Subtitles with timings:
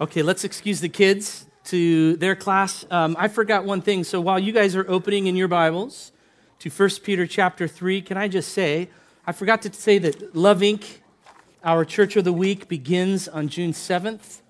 [0.00, 2.84] Okay, let's excuse the kids to their class.
[2.90, 4.04] Um, I forgot one thing.
[4.04, 6.12] So while you guys are opening in your Bibles
[6.60, 8.88] to 1 Peter chapter 3, can I just say,
[9.26, 10.98] I forgot to say that Love Inc.,
[11.62, 14.40] our Church of the Week, begins on June 7th.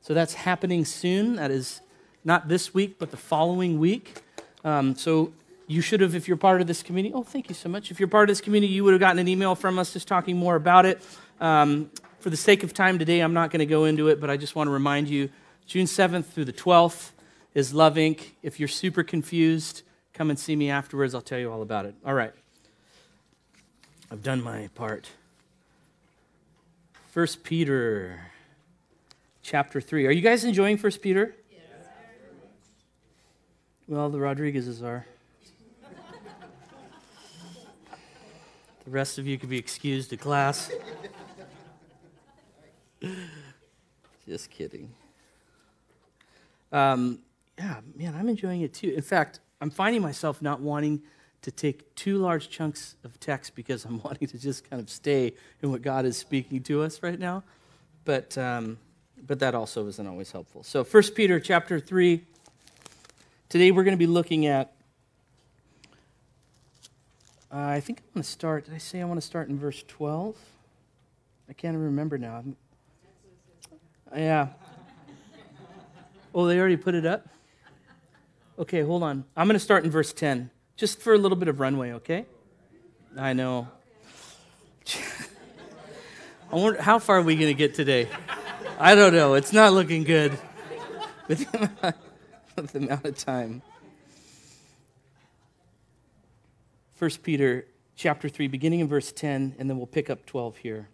[0.00, 1.36] So that's happening soon.
[1.36, 1.82] That is
[2.24, 4.22] not this week, but the following week.
[4.64, 5.32] Um, so
[5.66, 7.90] you should have, if you're part of this community, oh, thank you so much.
[7.90, 10.08] If you're part of this community, you would have gotten an email from us just
[10.08, 11.00] talking more about it.
[11.38, 11.90] Um,
[12.20, 14.36] for the sake of time today, I'm not going to go into it, but I
[14.36, 15.30] just want to remind you
[15.66, 17.12] June 7th through the 12th
[17.54, 18.32] is Love Inc.
[18.42, 21.14] If you're super confused, come and see me afterwards.
[21.14, 21.94] I'll tell you all about it.
[22.04, 22.32] All right.
[24.10, 25.08] I've done my part.
[27.10, 28.20] First Peter
[29.42, 30.06] chapter 3.
[30.06, 31.34] Are you guys enjoying First Peter?
[31.50, 31.60] Yes.
[33.88, 35.06] Well, the Rodriguezes are.
[38.84, 40.70] the rest of you could be excused to class.
[44.28, 44.90] Just kidding.
[46.72, 47.20] Um,
[47.58, 48.90] yeah, man, I'm enjoying it too.
[48.90, 51.02] In fact, I'm finding myself not wanting
[51.42, 55.32] to take two large chunks of text because I'm wanting to just kind of stay
[55.62, 57.42] in what God is speaking to us right now.
[58.04, 58.78] But, um,
[59.26, 60.62] but that also isn't always helpful.
[60.62, 62.24] So, 1 Peter chapter 3.
[63.48, 64.72] Today we're going to be looking at.
[67.52, 68.66] Uh, I think I want to start.
[68.66, 70.36] Did I say I want to start in verse 12?
[71.48, 72.36] I can't remember now.
[72.36, 72.56] I'm,
[74.14, 74.48] yeah.
[76.34, 77.28] Oh, they already put it up?
[78.58, 79.24] Okay, hold on.
[79.36, 82.26] I'm going to start in verse 10, just for a little bit of runway, okay?
[83.16, 83.68] I know.
[86.52, 88.08] I wonder, how far are we going to get today?
[88.78, 89.34] I don't know.
[89.34, 90.38] It's not looking good
[91.28, 93.62] with the amount of time.
[96.98, 97.66] 1 Peter
[97.96, 100.88] chapter 3, beginning in verse 10, and then we'll pick up 12 here.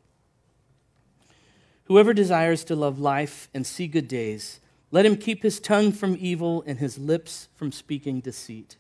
[1.87, 6.17] Whoever desires to love life and see good days, let him keep his tongue from
[6.19, 8.77] evil and his lips from speaking deceit.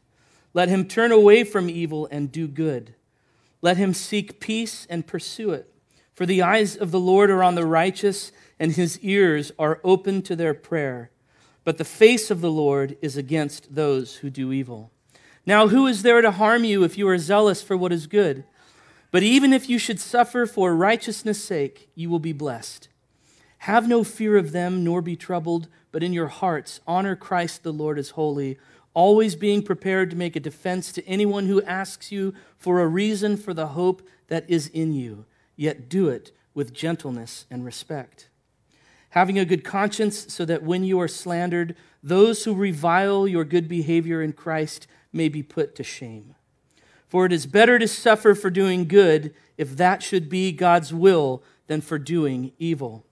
[0.55, 2.94] Let him turn away from evil and do good.
[3.62, 5.72] Let him seek peace and pursue it.
[6.15, 10.23] For the eyes of the Lord are on the righteous, and his ears are open
[10.23, 11.11] to their prayer.
[11.62, 14.91] But the face of the Lord is against those who do evil.
[15.44, 18.44] Now, who is there to harm you if you are zealous for what is good?
[19.11, 22.88] But even if you should suffer for righteousness' sake, you will be blessed.
[23.66, 27.72] Have no fear of them, nor be troubled, but in your hearts honor Christ the
[27.72, 28.59] Lord as holy,
[28.94, 33.37] always being prepared to make a defense to anyone who asks you for a reason
[33.37, 35.25] for the hope that is in you,
[35.56, 38.28] yet do it with gentleness and respect.
[39.10, 41.75] Having a good conscience, so that when you are slandered,
[42.05, 46.37] those who revile your good behavior in Christ may be put to shame.
[47.09, 51.43] For it is better to suffer for doing good, if that should be God's will,
[51.66, 53.03] than for doing evil.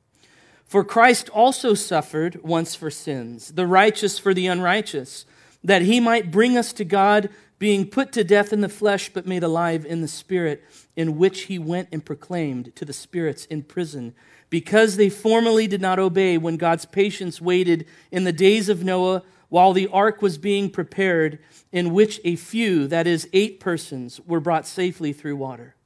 [0.74, 5.24] For Christ also suffered once for sins, the righteous for the unrighteous,
[5.62, 7.30] that he might bring us to God,
[7.60, 10.64] being put to death in the flesh, but made alive in the spirit,
[10.96, 14.16] in which he went and proclaimed to the spirits in prison,
[14.50, 19.22] because they formerly did not obey when God's patience waited in the days of Noah
[19.50, 21.38] while the ark was being prepared,
[21.70, 25.76] in which a few, that is, eight persons, were brought safely through water.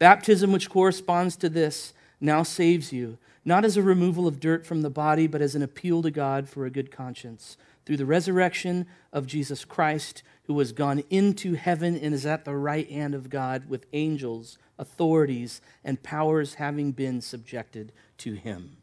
[0.00, 4.82] Baptism, which corresponds to this, now saves you not as a removal of dirt from
[4.82, 7.56] the body, but as an appeal to God for a good conscience,
[7.86, 12.54] through the resurrection of Jesus Christ, who has gone into heaven and is at the
[12.54, 18.76] right hand of God with angels, authorities, and powers having been subjected to him.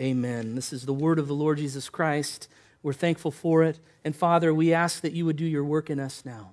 [0.00, 0.54] Amen.
[0.54, 2.48] This is the word of the Lord Jesus Christ.
[2.82, 3.78] We're thankful for it.
[4.04, 6.52] And Father, we ask that you would do your work in us now.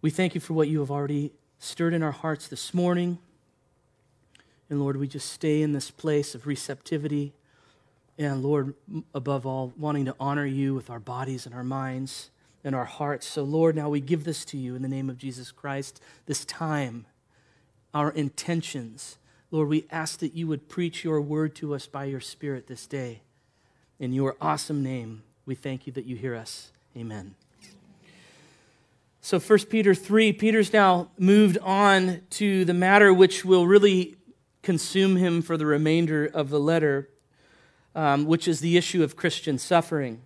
[0.00, 3.18] We thank you for what you have already stirred in our hearts this morning.
[4.70, 7.32] And Lord, we just stay in this place of receptivity.
[8.18, 8.74] And Lord,
[9.14, 12.30] above all, wanting to honor you with our bodies and our minds
[12.64, 13.26] and our hearts.
[13.26, 16.44] So, Lord, now we give this to you in the name of Jesus Christ, this
[16.44, 17.06] time,
[17.94, 19.18] our intentions.
[19.50, 22.86] Lord, we ask that you would preach your word to us by your Spirit this
[22.86, 23.22] day.
[23.98, 26.70] In your awesome name, we thank you that you hear us.
[26.96, 27.34] Amen.
[29.20, 34.16] So 1 Peter 3, Peter's now moved on to the matter which will really
[34.62, 37.08] consume him for the remainder of the letter,
[37.94, 40.22] um, which is the issue of Christian suffering.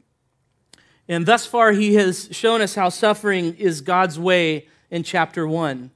[1.08, 5.90] And thus far, he has shown us how suffering is God's way in chapter 1.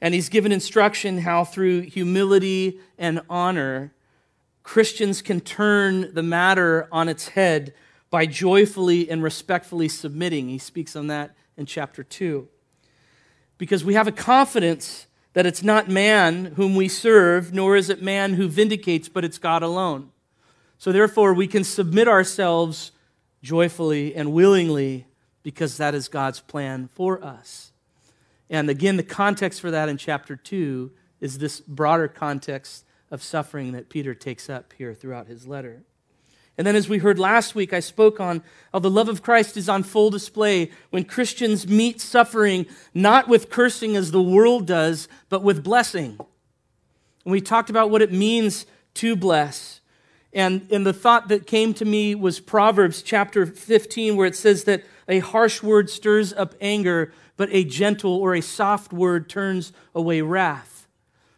[0.00, 3.92] And he's given instruction how, through humility and honor,
[4.62, 7.74] Christians can turn the matter on its head
[8.10, 10.48] by joyfully and respectfully submitting.
[10.48, 12.48] He speaks on that in chapter 2.
[13.58, 15.06] Because we have a confidence
[15.36, 19.36] that it's not man whom we serve, nor is it man who vindicates, but it's
[19.36, 20.08] God alone.
[20.78, 22.92] So therefore, we can submit ourselves
[23.42, 25.06] joyfully and willingly
[25.42, 27.72] because that is God's plan for us.
[28.48, 30.90] And again, the context for that in chapter 2
[31.20, 35.82] is this broader context of suffering that Peter takes up here throughout his letter.
[36.58, 38.42] And then, as we heard last week, I spoke on
[38.72, 43.50] how the love of Christ is on full display when Christians meet suffering not with
[43.50, 46.16] cursing as the world does, but with blessing.
[47.24, 48.64] And we talked about what it means
[48.94, 49.80] to bless.
[50.32, 54.64] And, and the thought that came to me was Proverbs chapter 15, where it says
[54.64, 59.72] that a harsh word stirs up anger, but a gentle or a soft word turns
[59.94, 60.88] away wrath.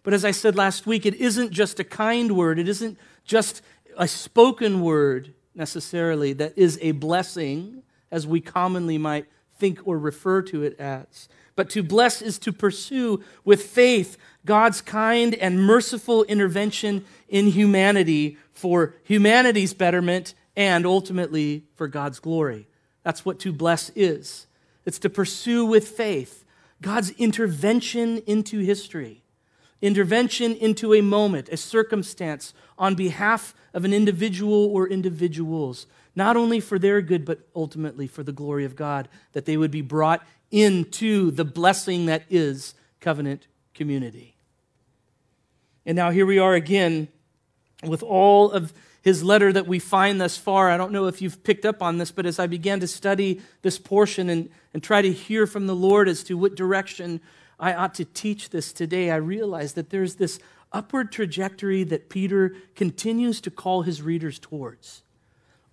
[0.02, 3.62] But as I said last week, it isn't just a kind word, it isn't just
[3.98, 9.26] a spoken word necessarily that is a blessing, as we commonly might
[9.58, 11.28] think or refer to it as.
[11.56, 14.16] But to bless is to pursue with faith
[14.46, 22.68] God's kind and merciful intervention in humanity for humanity's betterment and ultimately for God's glory.
[23.02, 24.46] That's what to bless is.
[24.86, 26.44] It's to pursue with faith
[26.80, 29.24] God's intervention into history,
[29.80, 35.86] intervention into a moment, a circumstance on behalf of an individual or individuals,
[36.16, 39.70] not only for their good, but ultimately for the glory of God, that they would
[39.70, 44.34] be brought into the blessing that is covenant community.
[45.86, 47.08] And now here we are again
[47.84, 48.72] with all of
[49.02, 50.70] his letter that we find thus far.
[50.70, 53.40] I don't know if you've picked up on this, but as I began to study
[53.62, 57.20] this portion and, and try to hear from the Lord as to what direction
[57.58, 60.38] I ought to teach this today, I realize that there's this
[60.72, 65.02] upward trajectory that Peter continues to call his readers towards.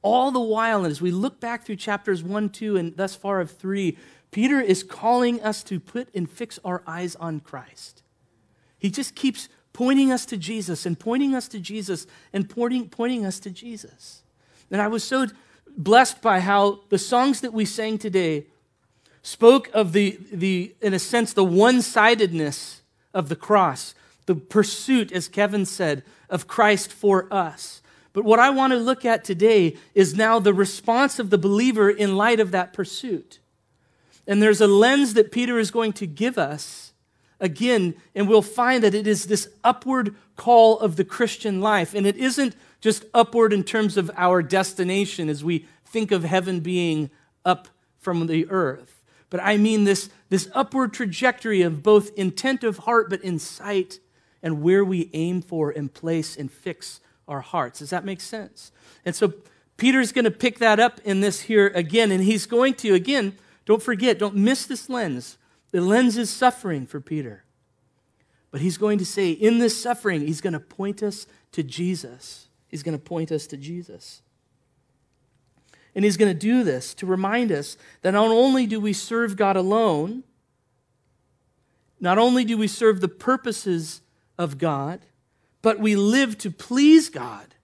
[0.02, 3.52] All the while, as we look back through chapters 1, 2, and thus far of
[3.52, 3.98] 3,
[4.32, 8.04] Peter is calling us to put and fix our eyes on Christ.
[8.78, 13.26] He just keeps pointing us to Jesus and pointing us to Jesus and pointing, pointing
[13.26, 14.24] us to Jesus.
[14.72, 15.28] And I was so
[15.78, 18.46] blessed by how the songs that we sang today
[19.26, 22.82] spoke of the, the in a sense, the one sidedness
[23.14, 23.96] of the cross
[24.26, 27.82] the pursuit, as Kevin said, of Christ for us.
[28.14, 31.90] But what I want to look at today is now the response of the believer
[31.90, 33.40] in light of that pursuit.
[34.26, 36.94] And there's a lens that Peter is going to give us
[37.40, 41.94] again, and we'll find that it is this upward call of the Christian life.
[41.94, 46.62] And it isn't just upward in terms of our destination as we think of heaven
[46.62, 47.10] being
[47.44, 47.68] up
[48.00, 48.95] from the earth,
[49.36, 54.00] but I mean this, this upward trajectory of both intent of heart but in sight
[54.42, 57.80] and where we aim for and place and fix our hearts.
[57.80, 58.72] Does that make sense?
[59.04, 59.34] And so
[59.76, 63.36] Peter's going to pick that up in this here again, and he's going to, again,
[63.66, 65.38] don't forget, don't miss this lens.
[65.72, 67.44] The lens is suffering for Peter.
[68.52, 72.48] But he's going to say, in this suffering, he's going to point us to Jesus.
[72.70, 74.22] He's going to point us to Jesus.
[75.96, 79.38] And he's going to do this to remind us that not only do we serve
[79.38, 80.24] God alone,
[82.00, 84.02] not only do we serve the purposes
[84.38, 85.00] of God,
[85.62, 87.56] but we live to please God.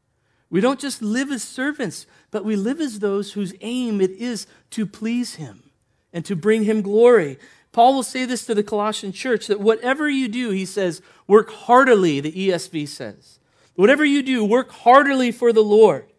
[0.49, 4.47] We don't just live as servants, but we live as those whose aim it is
[4.71, 5.63] to please Him
[6.11, 7.37] and to bring Him glory.
[7.71, 11.51] Paul will say this to the Colossian church that whatever you do, he says, work
[11.51, 13.39] heartily, the ESV says.
[13.75, 16.10] Whatever you do, work heartily for the Lord.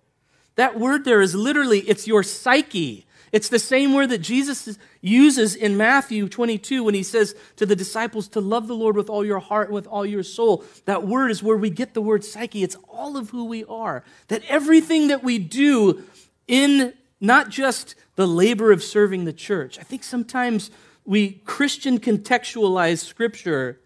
[0.57, 3.07] That word there is literally, it's your psyche.
[3.33, 7.75] It's the same word that Jesus uses in Matthew 22 when he says to the
[7.75, 10.65] disciples to love the Lord with all your heart with all your soul.
[10.85, 12.63] That word is where we get the word psyche.
[12.63, 14.05] It's all of who we are.
[14.29, 16.05] That everything that we do
[16.47, 19.79] in not just the labor of serving the church.
[19.79, 20.71] I think sometimes
[21.07, 23.81] we Christian contextualize scripture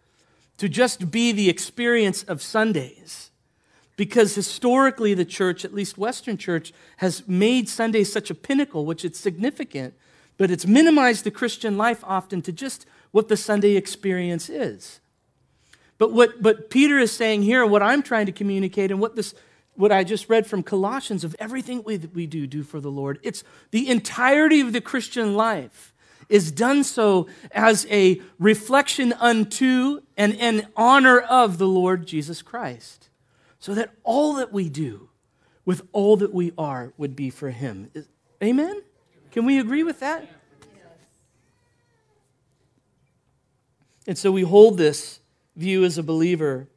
[0.57, 3.31] to just be the experience of Sundays
[3.97, 9.05] because historically the church, at least Western church, has made Sunday such a pinnacle, which
[9.05, 9.95] it's significant,
[10.37, 15.01] but it's minimized the Christian life often to just what the Sunday experience is.
[15.99, 19.35] But what but Peter is saying here, what I'm trying to communicate, and what this
[19.75, 23.19] what I just read from Colossians of everything we, we do do for the Lord,
[23.23, 25.95] it's the entirety of the Christian life
[26.29, 33.06] is done so as a reflection unto and an honor of the Lord Jesus Christ
[33.59, 35.09] so that all that we do
[35.65, 37.91] with all that we are would be for Him.
[38.43, 38.83] Amen?
[39.33, 40.29] Can we agree with that?
[44.07, 45.21] And so we hold this
[45.57, 46.69] view as a believer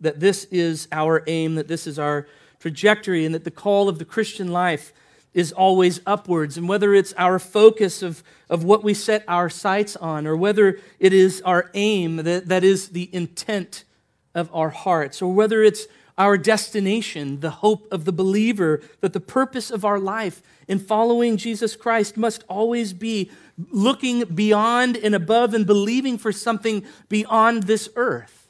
[0.00, 2.26] that this is our aim, that this is our
[2.58, 4.92] trajectory, and that the call of the Christian life
[5.32, 9.94] is always upwards, and whether it's our focus of, of what we set our sights
[9.96, 13.84] on, or whether it is our aim, that, that is the intent
[14.34, 19.20] of our hearts, or whether it's our destination, the hope of the believer, that the
[19.20, 23.30] purpose of our life in following Jesus Christ must always be
[23.70, 28.48] looking beyond and above and believing for something beyond this earth.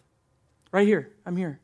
[0.72, 1.60] Right here, I'm here.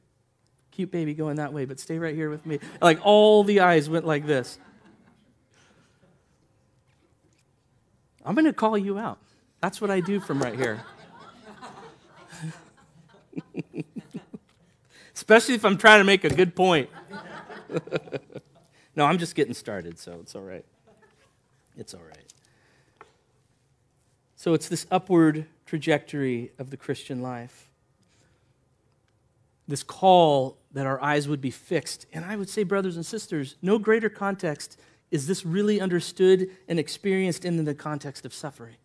[0.71, 2.61] Cute baby going that way, but stay right here with me.
[2.81, 4.59] Like all the eyes went like this.
[8.25, 9.19] I'm going to call you out.
[9.61, 10.85] That's what I do from right here.
[15.17, 16.91] Especially if I'm trying to make a good point.
[18.95, 20.65] no, I'm just getting started, so it's all right.
[21.75, 22.33] It's all right.
[24.37, 27.71] So it's this upward trajectory of the Christian life.
[29.67, 32.05] This call that our eyes would be fixed.
[32.13, 34.79] And I would say, brothers and sisters, no greater context
[35.11, 38.77] is this really understood and experienced in the context of suffering.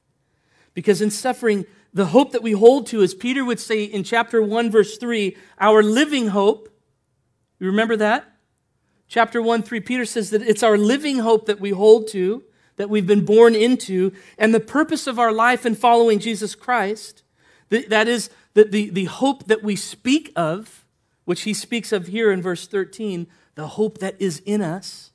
[0.73, 4.41] Because in suffering, the hope that we hold to, as Peter would say in chapter
[4.41, 6.69] 1, verse 3, our living hope.
[7.59, 8.25] You remember that?
[9.07, 12.43] Chapter 1, 3, Peter says that it's our living hope that we hold to,
[12.77, 17.23] that we've been born into, and the purpose of our life in following Jesus Christ.
[17.69, 20.85] That is the, the, the hope that we speak of,
[21.25, 25.10] which he speaks of here in verse 13, the hope that is in us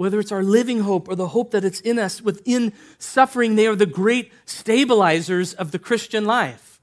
[0.00, 3.66] whether it's our living hope or the hope that it's in us within suffering, they
[3.66, 6.80] are the great stabilizers of the Christian life.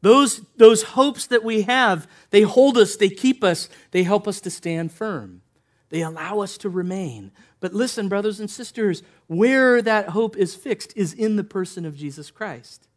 [0.00, 4.40] Those, those hopes that we have, they hold us, they keep us, they help us
[4.40, 5.42] to stand firm.
[5.90, 7.30] They allow us to remain.
[7.60, 11.96] But listen, brothers and sisters, where that hope is fixed is in the person of
[11.96, 12.88] Jesus Christ.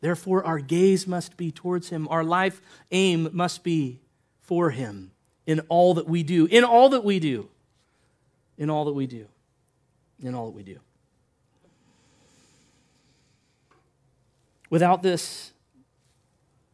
[0.00, 2.08] Therefore, our gaze must be towards him.
[2.10, 2.60] Our life
[2.90, 4.00] aim must be
[4.40, 5.12] for him
[5.46, 6.46] in all that we do.
[6.46, 7.50] In all that we do
[8.58, 9.26] in all that we do.
[10.22, 10.78] In all that we do.
[14.68, 15.52] Without this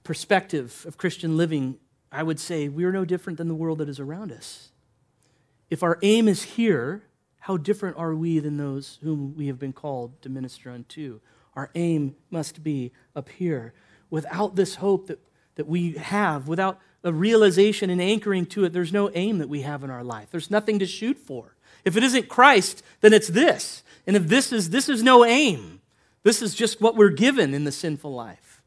[0.02, 1.78] perspective of Christian living,
[2.10, 4.70] I would say we are no different than the world that is around us.
[5.70, 7.04] If our aim is here,
[7.40, 11.20] how different are we than those whom we have been called to minister unto?
[11.54, 13.74] Our aim must be up here.
[14.10, 15.20] Without this hope that,
[15.54, 19.62] that we have, without a realization and anchoring to it, there's no aim that we
[19.62, 20.28] have in our life.
[20.30, 21.53] There's nothing to shoot for.
[21.84, 23.82] If it isn't Christ, then it's this.
[24.06, 25.80] And if this is this is no aim.
[26.22, 28.62] This is just what we're given in the sinful life.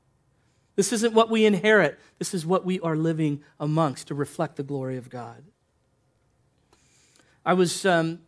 [0.75, 1.99] This isn't what we inherit.
[2.19, 5.43] This is what we are living amongst to reflect the glory of God.
[7.43, 8.19] I was um,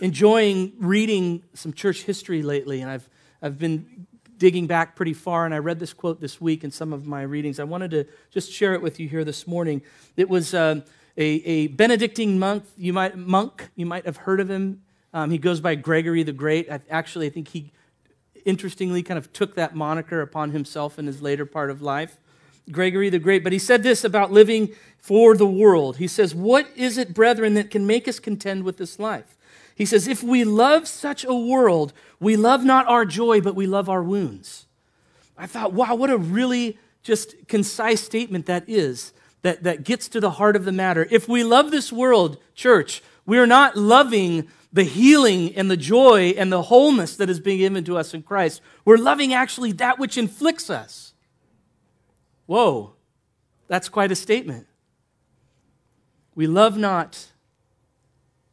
[0.00, 3.08] enjoying reading some church history lately, and I've,
[3.42, 4.06] I've been
[4.38, 7.22] digging back pretty far, and I read this quote this week in some of my
[7.22, 7.60] readings.
[7.60, 9.82] I wanted to just share it with you here this morning.
[10.16, 10.80] It was uh,
[11.20, 12.64] a, Benedictine monk.
[12.76, 13.70] You might monk.
[13.74, 14.82] You might have heard of him.
[15.12, 16.70] Um, he goes by Gregory the Great.
[16.70, 17.72] I, actually, I think he,
[18.44, 22.18] interestingly, kind of took that moniker upon himself in his later part of life.
[22.70, 23.42] Gregory the Great.
[23.42, 25.96] But he said this about living for the world.
[25.96, 29.36] He says, "What is it, brethren, that can make us contend with this life?"
[29.74, 33.66] He says, "If we love such a world, we love not our joy, but we
[33.66, 34.66] love our wounds."
[35.38, 40.20] I thought, wow, what a really just concise statement that is that, that gets to
[40.20, 41.06] the heart of the matter.
[41.10, 46.34] If we love this world, church, we are not loving the healing and the joy
[46.36, 48.60] and the wholeness that is being given to us in Christ.
[48.84, 51.14] We're loving actually that which inflicts us.
[52.46, 52.94] Whoa,
[53.66, 54.66] that's quite a statement.
[56.34, 57.26] We love not,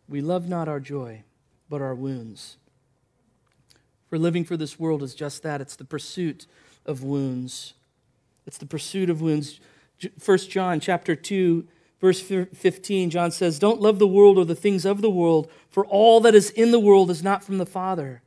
[0.07, 1.23] we love not our joy,
[1.69, 2.57] but our wounds.
[4.09, 6.47] For living for this world is just that it's the pursuit
[6.85, 7.73] of wounds.
[8.45, 9.59] It's the pursuit of wounds.
[10.23, 11.67] 1 John chapter 2
[12.01, 15.85] verse 15 John says don't love the world or the things of the world for
[15.85, 18.21] all that is in the world is not from the Father.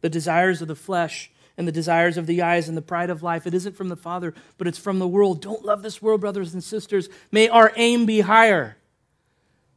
[0.00, 3.22] The desires of the flesh and the desires of the eyes and the pride of
[3.22, 5.40] life it isn't from the Father but it's from the world.
[5.40, 7.08] Don't love this world brothers and sisters.
[7.30, 8.76] May our aim be higher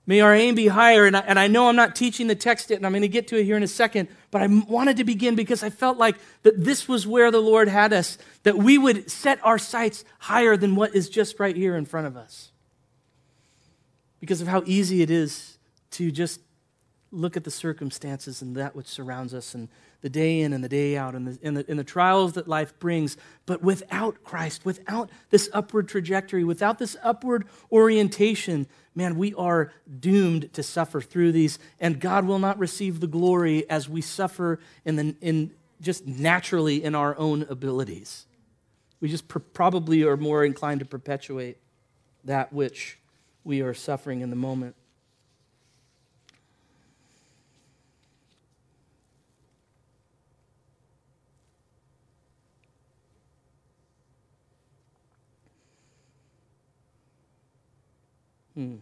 [0.08, 1.06] May our aim be higher.
[1.06, 3.10] And I, and I know I'm not teaching the text yet, and I'm going to
[3.10, 5.98] get to it here in a second, but I wanted to begin because I felt
[5.98, 10.06] like that this was where the Lord had us, that we would set our sights
[10.20, 12.52] higher than what is just right here in front of us.
[14.22, 15.58] Because of how easy it is
[15.92, 16.40] to just
[17.12, 19.70] look at the circumstances and that which surrounds us and
[20.02, 22.48] the day in and the day out and the, and, the, and the trials that
[22.48, 23.18] life brings.
[23.46, 30.54] But without Christ, without this upward trajectory, without this upward orientation, man, we are doomed
[30.54, 34.96] to suffer through these, and God will not receive the glory as we suffer in,
[34.96, 38.26] the, in just naturally in our own abilities.
[39.00, 41.58] We just pr- probably are more inclined to perpetuate
[42.24, 42.98] that which
[43.44, 44.76] we are suffering in the moment.
[58.58, 58.78] Hmm.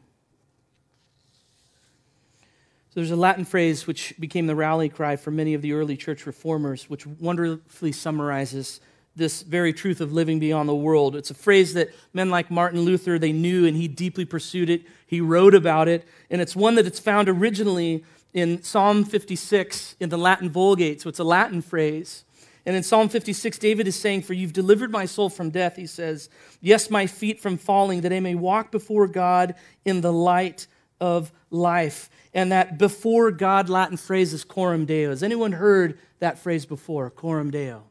[2.87, 5.97] So there's a Latin phrase which became the rally cry for many of the early
[5.97, 8.79] church reformers, which wonderfully summarizes
[9.17, 11.13] this very truth of living beyond the world.
[11.13, 14.83] It's a phrase that men like Martin Luther they knew and he deeply pursued it.
[15.05, 20.07] He wrote about it, and it's one that it's found originally in Psalm 56 in
[20.07, 21.01] the Latin Vulgate.
[21.01, 22.23] So it's a Latin phrase.
[22.65, 25.85] And in Psalm 56, David is saying, For you've delivered my soul from death, he
[25.85, 26.29] says,
[26.61, 30.67] Yes, my feet from falling, that I may walk before God in the light
[30.99, 32.09] of life.
[32.33, 35.09] And that before God Latin phrase is coram deo.
[35.09, 37.83] Has anyone heard that phrase before, coram deo?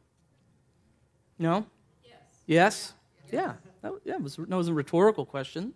[1.39, 1.67] No?
[2.05, 2.15] Yes?
[2.47, 2.93] yes?
[3.33, 3.53] Yeah.
[3.83, 5.73] That, yeah, was, that was a rhetorical question.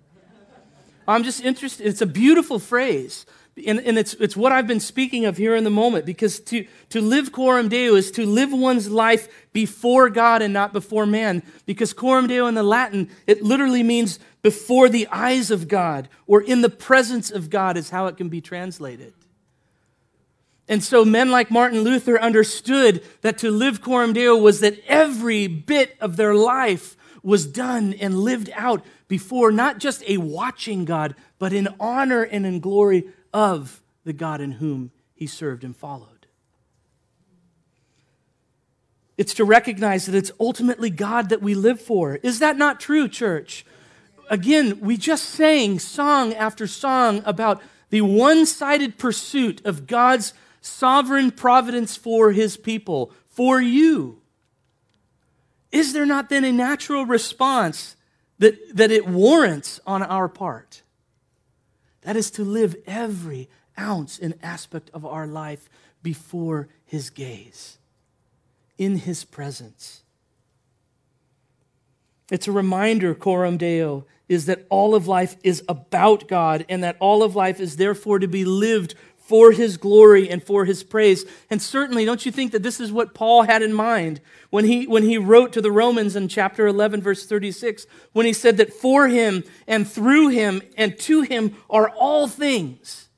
[1.07, 1.87] I'm just interested.
[1.87, 3.25] It's a beautiful phrase.
[3.67, 6.67] And, and, it's, it's what I've been speaking of here in the moment because to,
[6.91, 11.43] to live coram deo is to live one's life before God and not before man.
[11.67, 16.41] Because coram deo in the Latin, it literally means before the eyes of God or
[16.41, 19.13] in the presence of God, is how it can be translated.
[20.69, 25.47] And so men like Martin Luther understood that to live coram deo was that every
[25.47, 31.15] bit of their life was done and lived out before not just a watching God,
[31.39, 36.27] but in honor and in glory of the God in whom he served and followed.
[39.17, 42.17] It's to recognize that it's ultimately God that we live for.
[42.23, 43.67] Is that not true, church?
[44.31, 51.33] Again, we just sang song after song about the one sided pursuit of God's sovereign
[51.33, 54.21] providence for his people, for you.
[55.73, 57.97] Is there not then a natural response
[58.39, 60.83] that, that it warrants on our part?
[62.09, 65.69] That is to live every ounce and aspect of our life
[66.03, 67.77] before his gaze,
[68.79, 70.05] in his presence.
[72.31, 76.97] It's a reminder, Coram Deo, is that all of life is about God and that
[76.99, 78.95] all of life is therefore to be lived
[79.29, 81.27] for his glory and for his praise.
[81.51, 84.87] And certainly, don't you think that this is what Paul had in mind when he,
[84.87, 88.73] when he wrote to the Romans in chapter 11, verse 36, when he said that
[88.73, 93.09] for him and through him and to him are all things.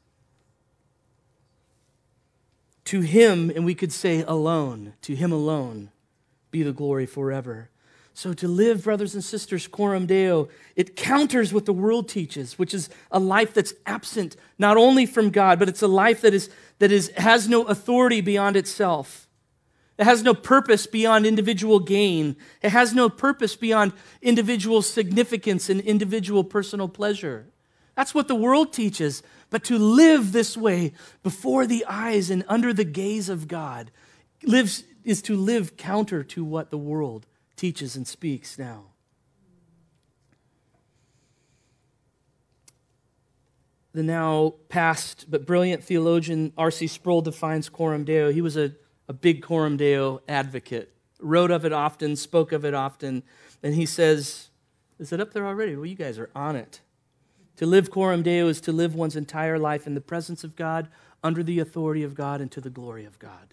[2.87, 5.93] To him, and we could say alone, to him alone
[6.51, 7.71] be the glory forever.
[8.21, 12.75] So, to live, brothers and sisters, coram deo, it counters what the world teaches, which
[12.75, 16.51] is a life that's absent not only from God, but it's a life that, is,
[16.81, 19.27] that is, has no authority beyond itself.
[19.97, 22.37] It has no purpose beyond individual gain.
[22.61, 27.47] It has no purpose beyond individual significance and individual personal pleasure.
[27.97, 29.23] That's what the world teaches.
[29.49, 33.91] But to live this way before the eyes and under the gaze of God
[34.43, 37.25] lives, is to live counter to what the world
[37.61, 38.85] teaches and speaks now.
[43.93, 46.87] The now past but brilliant theologian R.C.
[46.87, 48.33] Sproul defines Coram Deo.
[48.33, 48.73] He was a,
[49.09, 53.25] a big Coram Deo advocate, wrote of it often, spoke of it often,
[53.63, 54.49] and he says,
[54.99, 55.77] Is it up there already?
[55.77, 56.81] Well, you guys are on it.
[57.57, 60.89] To live Coram Deo is to live one's entire life in the presence of God,
[61.23, 63.53] under the authority of God, and to the glory of God.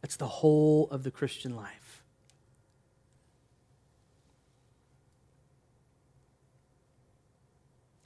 [0.00, 1.81] That's the whole of the Christian life.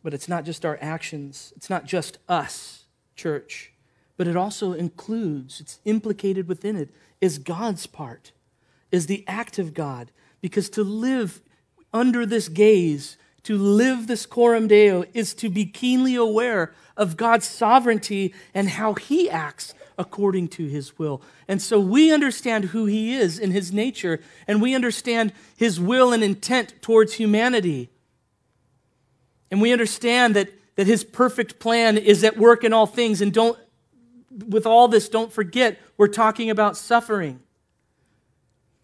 [0.07, 2.85] But it's not just our actions, it's not just us,
[3.17, 3.73] church,
[4.17, 6.91] but it also includes, it's implicated within it,
[7.21, 8.31] is God's part,
[8.93, 10.13] is the act of God.
[10.41, 11.43] Because to live
[11.93, 17.49] under this gaze, to live this coram deo, is to be keenly aware of God's
[17.49, 21.21] sovereignty and how He acts according to His will.
[21.49, 26.13] And so we understand who He is in His nature, and we understand His will
[26.13, 27.91] and intent towards humanity.
[29.51, 33.21] And we understand that, that his perfect plan is at work in all things.
[33.21, 33.59] And don't,
[34.49, 37.41] with all this, don't forget, we're talking about suffering.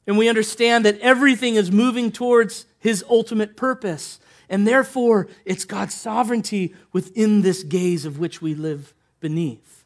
[0.07, 4.19] And we understand that everything is moving towards his ultimate purpose.
[4.49, 9.85] And therefore, it's God's sovereignty within this gaze of which we live beneath.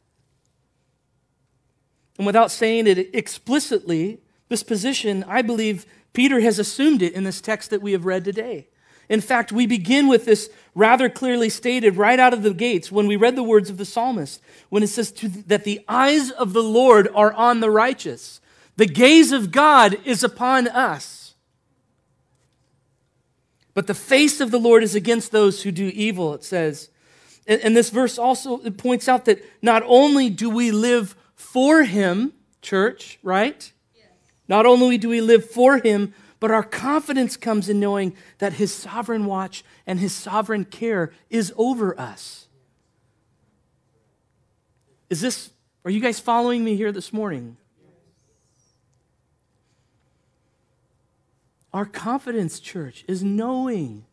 [2.19, 7.41] And without saying it explicitly, this position, I believe Peter has assumed it in this
[7.41, 8.69] text that we have read today.
[9.09, 13.07] In fact, we begin with this rather clearly stated right out of the gates when
[13.07, 15.13] we read the words of the psalmist, when it says
[15.47, 18.41] that the eyes of the Lord are on the righteous.
[18.77, 21.35] The gaze of God is upon us.
[23.75, 26.91] But the face of the Lord is against those who do evil, it says.
[27.47, 33.21] And, this verse also points out that not only do we live for Him, church,
[33.23, 33.73] right?
[33.95, 34.07] Yes.
[34.49, 38.73] Not only do we live for Him, but our confidence comes in knowing that His
[38.73, 42.49] sovereign watch and His sovereign care is over us.
[45.09, 45.51] Is this,
[45.85, 47.57] are you guys following me here this morning?
[51.73, 54.07] Our confidence, church, is knowing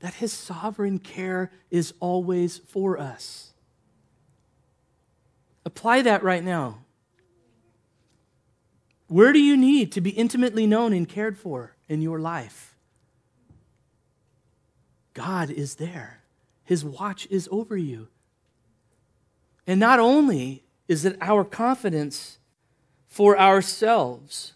[0.00, 3.52] that His sovereign care is always for us.
[5.64, 6.85] Apply that right now.
[9.08, 12.76] Where do you need to be intimately known and cared for in your life?
[15.14, 16.22] God is there.
[16.64, 18.08] His watch is over you.
[19.66, 22.38] And not only is it our confidence
[23.08, 24.52] for ourselves,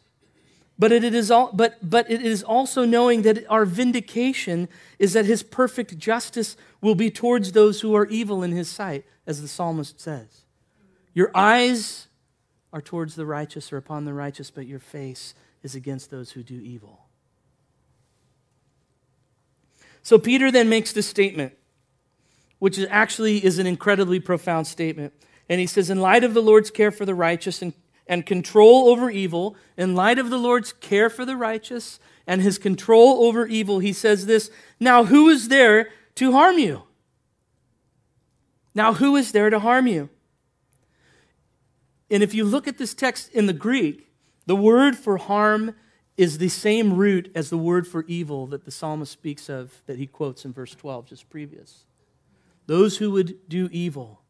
[0.78, 5.26] but it is, all, but, but it is also knowing that our vindication is that
[5.26, 9.48] his perfect justice will be towards those who are evil in his sight, as the
[9.48, 10.44] psalmist says.
[11.14, 12.06] Your eyes
[12.72, 16.42] are towards the righteous or upon the righteous, but your face is against those who
[16.42, 17.06] do evil.
[20.02, 21.54] So Peter then makes this statement,
[22.58, 25.12] which actually is an incredibly profound statement.
[25.48, 27.74] And he says, In light of the Lord's care for the righteous and,
[28.06, 32.58] and control over evil, in light of the Lord's care for the righteous and his
[32.58, 36.84] control over evil, he says this Now who is there to harm you?
[38.74, 40.08] Now who is there to harm you?
[42.10, 44.10] And if you look at this text in the Greek,
[44.46, 45.74] the word for harm
[46.16, 49.96] is the same root as the word for evil that the psalmist speaks of, that
[49.96, 51.84] he quotes in verse 12, just previous.
[52.66, 54.20] Those who would do evil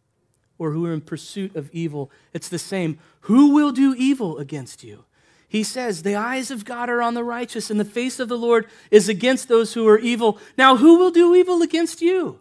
[0.59, 2.99] or who are in pursuit of evil, it's the same.
[3.23, 5.05] Who will do evil against you?
[5.49, 8.39] He says, The eyes of God are on the righteous, and the face of the
[8.39, 10.39] Lord is against those who are evil.
[10.57, 12.41] Now, who will do evil against you?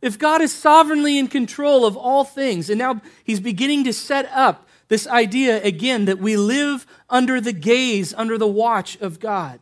[0.00, 4.30] If God is sovereignly in control of all things, and now he's beginning to set
[4.32, 9.60] up this idea, again, that we live under the gaze, under the watch of God.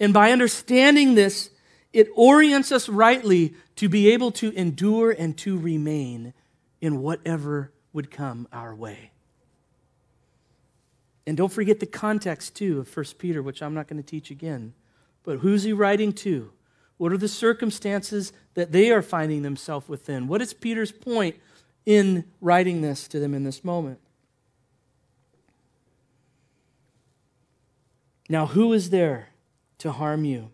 [0.00, 1.50] And by understanding this,
[1.92, 6.34] it orients us rightly to be able to endure and to remain
[6.80, 9.12] in whatever would come our way.
[11.26, 14.30] And don't forget the context, too, of 1 Peter, which I'm not going to teach
[14.30, 14.74] again.
[15.22, 16.50] But who's he writing to?
[16.96, 20.28] What are the circumstances that they are finding themselves within?
[20.28, 21.36] What is Peter's point
[21.86, 23.98] in writing this to them in this moment.
[28.28, 29.28] Now, who is there
[29.78, 30.50] to harm you?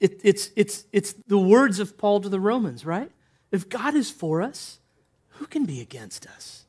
[0.00, 3.10] It, it's, it's, it's the words of Paul to the Romans, right?
[3.50, 4.78] If God is for us,
[5.28, 6.64] who can be against us?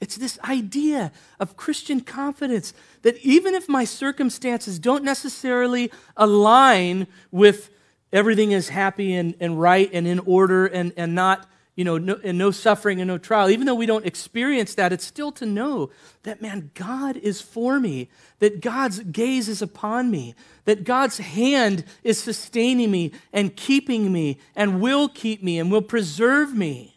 [0.00, 7.70] It's this idea of Christian confidence that even if my circumstances don't necessarily align with
[8.12, 12.20] everything is happy and, and right and in order and, and not you know, no,
[12.22, 15.46] and no suffering and no trial, even though we don't experience that, it's still to
[15.46, 15.90] know
[16.22, 18.08] that, man, God is for me,
[18.38, 20.34] that God's gaze is upon me,
[20.66, 25.82] that God's hand is sustaining me and keeping me and will keep me and will
[25.82, 26.96] preserve me.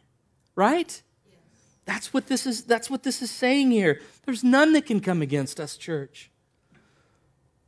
[0.55, 1.01] Right?
[1.85, 4.01] That's what this is that's what this is saying here.
[4.25, 6.29] There's none that can come against us, church.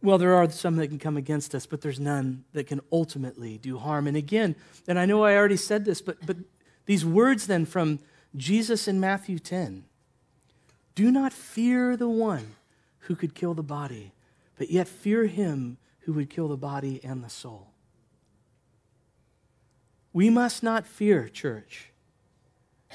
[0.01, 3.57] Well, there are some that can come against us, but there's none that can ultimately
[3.57, 4.07] do harm.
[4.07, 4.55] And again,
[4.87, 6.37] and I know I already said this, but but
[6.85, 7.99] these words then from
[8.35, 9.85] Jesus in Matthew 10
[10.95, 12.55] Do not fear the one
[13.01, 14.13] who could kill the body,
[14.57, 17.67] but yet fear him who would kill the body and the soul.
[20.13, 21.91] We must not fear, church.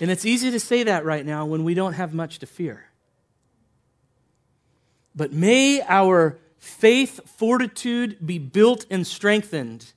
[0.00, 2.86] And it's easy to say that right now when we don't have much to fear.
[5.14, 9.92] But may our faith fortitude be built and strengthened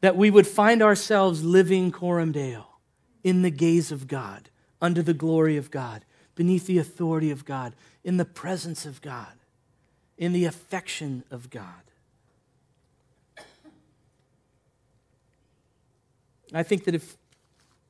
[0.00, 2.66] that we would find ourselves living coram deo
[3.22, 4.48] in the gaze of God,
[4.80, 9.32] under the glory of God, beneath the authority of God, in the presence of God,
[10.16, 11.64] in the affection of God.
[16.52, 17.16] I think that if,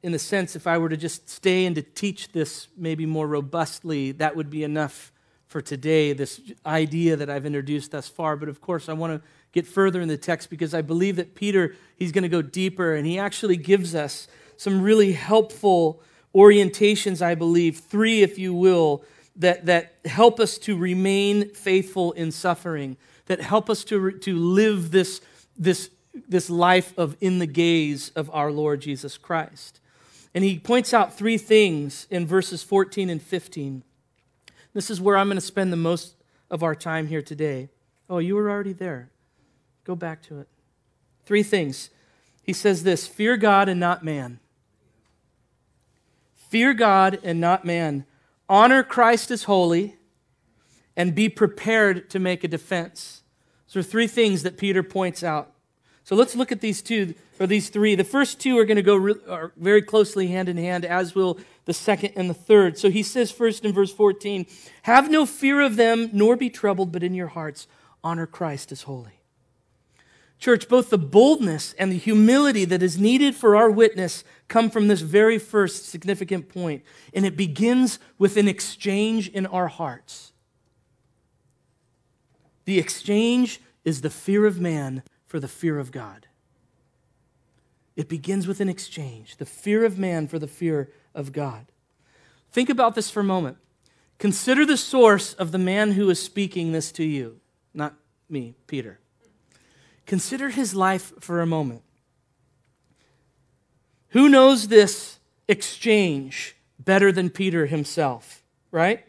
[0.02, 3.26] in a sense, if I were to just stay and to teach this maybe more
[3.26, 5.12] robustly, that would be enough
[5.50, 8.36] for today, this idea that I've introduced thus far.
[8.36, 11.34] But of course, I want to get further in the text because I believe that
[11.34, 16.04] Peter, he's going to go deeper and he actually gives us some really helpful
[16.36, 19.02] orientations, I believe, three, if you will,
[19.34, 24.92] that, that help us to remain faithful in suffering, that help us to, to live
[24.92, 25.20] this,
[25.58, 25.90] this,
[26.28, 29.80] this life of in the gaze of our Lord Jesus Christ.
[30.32, 33.82] And he points out three things in verses 14 and 15.
[34.72, 36.14] This is where I'm going to spend the most
[36.50, 37.68] of our time here today.
[38.08, 39.10] Oh, you were already there.
[39.84, 40.48] Go back to it.
[41.26, 41.90] Three things.
[42.42, 44.40] He says this fear God and not man.
[46.34, 48.04] Fear God and not man.
[48.48, 49.96] Honor Christ as holy
[50.96, 53.22] and be prepared to make a defense.
[53.68, 55.52] So, three things that Peter points out.
[56.02, 57.94] So, let's look at these two, or these three.
[57.94, 61.14] The first two are going to go re- are very closely hand in hand, as
[61.14, 61.38] will
[61.70, 62.76] the second and the third.
[62.76, 64.44] So, he says first in verse 14
[64.82, 67.68] Have no fear of them, nor be troubled, but in your hearts
[68.02, 69.20] honor Christ as holy.
[70.40, 74.88] Church, both the boldness and the humility that is needed for our witness come from
[74.88, 76.82] this very first significant point,
[77.14, 80.32] and it begins with an exchange in our hearts.
[82.64, 86.26] The exchange is the fear of man for the fear of God.
[87.94, 91.66] It begins with an exchange, the fear of man for the fear of God.
[92.52, 93.56] Think about this for a moment.
[94.18, 97.40] Consider the source of the man who is speaking this to you,
[97.72, 97.94] not
[98.28, 98.98] me, Peter.
[100.06, 101.82] Consider his life for a moment.
[104.08, 109.04] Who knows this exchange better than Peter himself, right?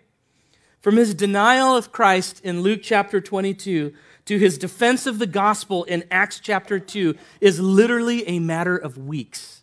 [0.80, 3.94] From his denial of Christ in Luke chapter 22
[4.26, 8.98] to his defense of the gospel in Acts chapter 2 is literally a matter of
[8.98, 9.61] weeks.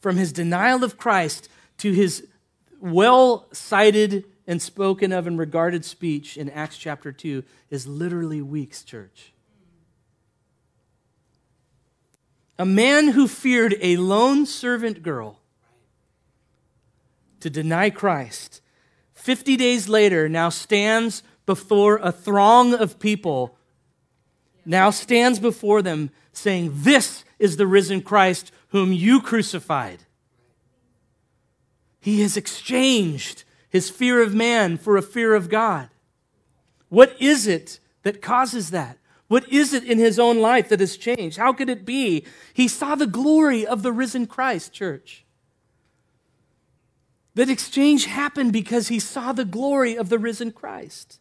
[0.00, 2.26] From his denial of Christ to his
[2.80, 8.82] well cited and spoken of and regarded speech in Acts chapter 2 is literally weeks,
[8.82, 9.32] church.
[12.58, 15.38] A man who feared a lone servant girl
[17.40, 18.60] to deny Christ,
[19.14, 23.56] 50 days later, now stands before a throng of people,
[24.64, 30.00] now stands before them saying, This is the risen Christ whom you crucified.
[32.00, 35.88] He has exchanged his fear of man for a fear of God.
[36.88, 38.98] What is it that causes that?
[39.26, 41.36] What is it in his own life that has changed?
[41.36, 42.24] How could it be?
[42.54, 45.24] He saw the glory of the risen Christ, church.
[47.34, 51.20] That exchange happened because he saw the glory of the risen Christ.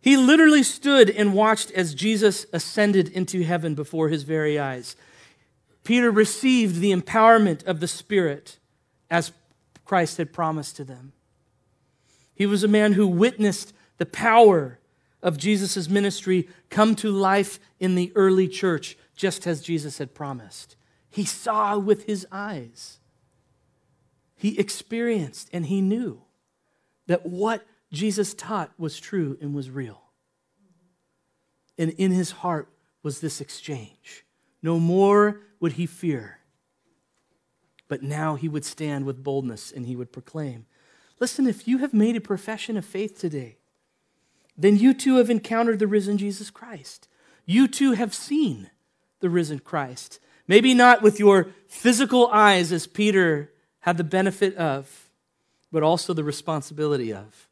[0.00, 4.96] He literally stood and watched as Jesus ascended into heaven before his very eyes.
[5.84, 8.58] Peter received the empowerment of the Spirit
[9.10, 9.32] as
[9.84, 11.12] Christ had promised to them.
[12.34, 14.78] He was a man who witnessed the power
[15.22, 20.76] of Jesus' ministry come to life in the early church, just as Jesus had promised.
[21.10, 22.98] He saw with his eyes.
[24.34, 26.22] He experienced and he knew
[27.06, 30.02] that what Jesus taught was true and was real.
[31.78, 32.68] And in his heart
[33.02, 34.24] was this exchange.
[34.62, 36.38] No more would he fear,
[37.88, 40.66] but now he would stand with boldness and he would proclaim.
[41.20, 43.58] Listen, if you have made a profession of faith today,
[44.56, 47.08] then you too have encountered the risen Jesus Christ.
[47.46, 48.70] You too have seen
[49.20, 50.20] the risen Christ.
[50.48, 55.10] Maybe not with your physical eyes, as Peter had the benefit of,
[55.70, 57.48] but also the responsibility of.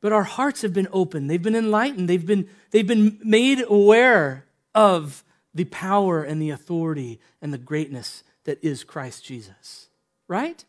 [0.00, 4.44] But our hearts have been opened, they've been enlightened, they've been, they've been made aware
[4.74, 5.23] of
[5.54, 9.88] the power and the authority and the greatness that is Christ Jesus.
[10.26, 10.64] Right?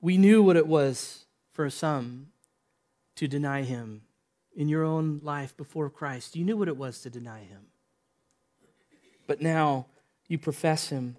[0.00, 2.28] We knew what it was for some
[3.16, 4.02] to deny him
[4.54, 6.36] in your own life before Christ.
[6.36, 7.66] You knew what it was to deny him.
[9.26, 9.86] But now
[10.28, 11.16] you profess him.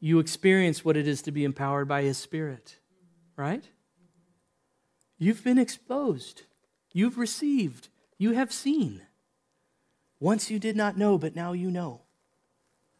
[0.00, 2.78] You experience what it is to be empowered by his spirit,
[3.36, 3.64] right?
[5.18, 6.42] You've been exposed.
[6.92, 7.88] You've received.
[8.18, 9.02] You have seen.
[10.20, 12.02] Once you did not know, but now you know.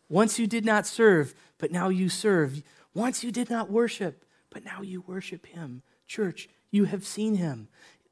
[0.08, 2.62] Once you did not serve, but now you serve.
[2.94, 5.82] Once you did not worship, but now you worship him.
[6.06, 7.68] Church, you have seen him.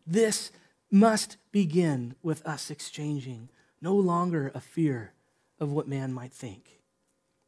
[0.07, 0.51] This
[0.91, 3.49] must begin with us exchanging
[3.81, 5.13] no longer a fear
[5.59, 6.81] of what man might think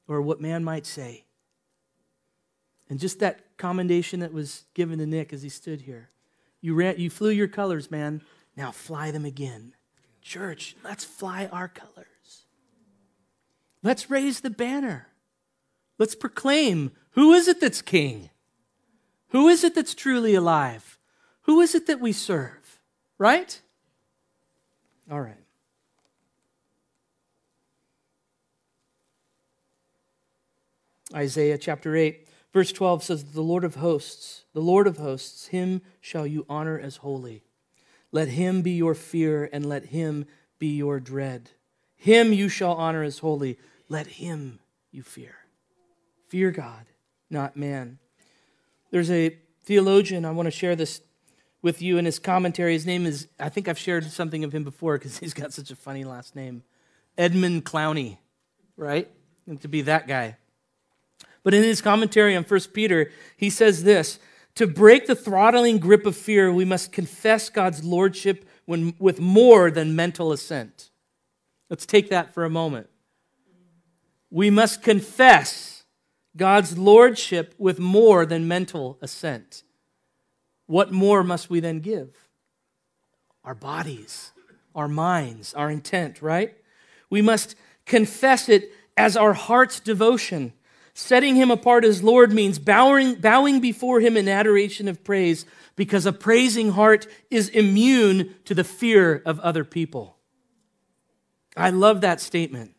[0.06, 1.24] or what man might say.
[2.88, 6.10] And just that commendation that was given to Nick as he stood here.
[6.60, 8.22] You, ran, you flew your colors, man.
[8.58, 9.72] Now fly them again.
[10.20, 12.42] Church, let's fly our colors.
[13.84, 15.06] Let's raise the banner.
[15.96, 18.30] Let's proclaim who is it that's king?
[19.28, 20.98] Who is it that's truly alive?
[21.42, 22.80] Who is it that we serve?
[23.16, 23.62] Right?
[25.08, 25.36] All right.
[31.14, 35.80] Isaiah chapter 8, verse 12 says, The Lord of hosts, the Lord of hosts, him
[36.00, 37.44] shall you honor as holy.
[38.10, 40.26] Let him be your fear, and let him
[40.58, 41.50] be your dread.
[41.96, 43.58] Him you shall honor as holy.
[43.88, 45.34] Let him you fear.
[46.28, 46.86] Fear God,
[47.30, 47.98] not man.
[48.90, 51.02] There's a theologian, I want to share this
[51.60, 52.72] with you in his commentary.
[52.72, 55.70] His name is, I think I've shared something of him before because he's got such
[55.70, 56.62] a funny last name
[57.16, 58.18] Edmund Clowney,
[58.76, 59.10] right?
[59.46, 60.36] And to be that guy.
[61.42, 64.18] But in his commentary on 1 Peter, he says this
[64.58, 69.70] To break the throttling grip of fear, we must confess God's lordship when, with more
[69.70, 70.90] than mental assent.
[71.70, 72.88] Let's take that for a moment.
[74.32, 75.84] We must confess
[76.36, 79.62] God's lordship with more than mental assent.
[80.66, 82.16] What more must we then give?
[83.44, 84.32] Our bodies,
[84.74, 86.56] our minds, our intent, right?
[87.10, 87.54] We must
[87.86, 90.52] confess it as our heart's devotion.
[91.00, 96.06] Setting him apart as Lord means bowing, bowing before him in adoration of praise because
[96.06, 100.16] a praising heart is immune to the fear of other people.
[101.56, 102.74] I love that statement.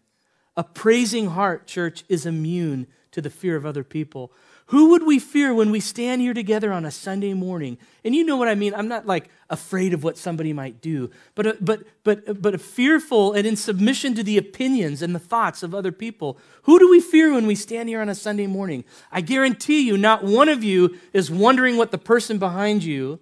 [0.57, 4.33] A praising heart, church, is immune to the fear of other people.
[4.69, 7.79] Who would we fear when we stand here together on a Sunday morning?
[8.05, 8.75] And you know what I mean.
[8.75, 13.33] I'm not like afraid of what somebody might do, but uh, but but but fearful
[13.33, 16.37] and in submission to the opinions and the thoughts of other people.
[16.63, 18.85] Who do we fear when we stand here on a Sunday morning?
[19.11, 23.19] I guarantee you, not one of you is wondering what the person behind you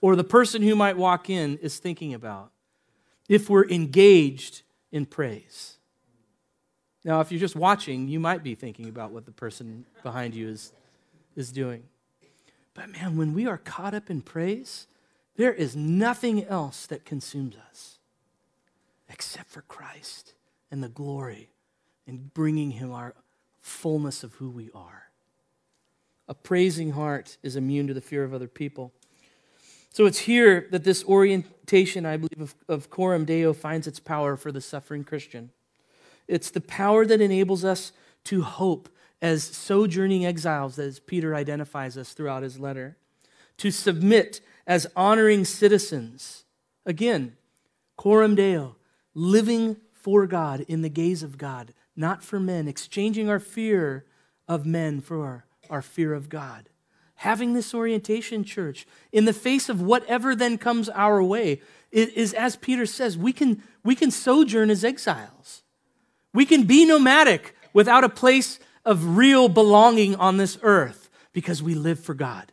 [0.00, 2.52] or the person who might walk in is thinking about.
[3.28, 5.78] If we're engaged in praise.
[7.02, 10.48] Now, if you're just watching, you might be thinking about what the person behind you
[10.48, 10.72] is
[11.36, 11.84] is doing.
[12.74, 14.86] But man, when we are caught up in praise,
[15.36, 17.98] there is nothing else that consumes us
[19.08, 20.34] except for Christ
[20.70, 21.50] and the glory
[22.06, 23.14] and bringing Him our
[23.60, 25.04] fullness of who we are.
[26.28, 28.92] A praising heart is immune to the fear of other people.
[29.90, 34.36] So it's here that this orientation, I believe, of, of Coram Deo finds its power
[34.36, 35.50] for the suffering Christian.
[36.26, 37.92] It's the power that enables us
[38.24, 38.88] to hope
[39.24, 42.94] as sojourning exiles, as Peter identifies us throughout his letter,
[43.56, 46.44] to submit as honoring citizens.
[46.84, 47.34] Again,
[47.96, 48.76] coram deo,
[49.14, 54.04] living for God in the gaze of God, not for men, exchanging our fear
[54.46, 56.68] of men for our fear of God.
[57.14, 62.56] Having this orientation, church, in the face of whatever then comes our way, is as
[62.56, 65.62] Peter says, we can, we can sojourn as exiles.
[66.34, 71.74] We can be nomadic without a place of real belonging on this earth because we
[71.74, 72.52] live for God.